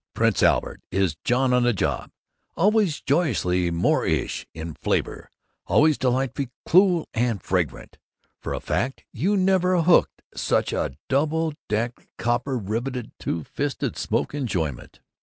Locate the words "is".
0.89-1.15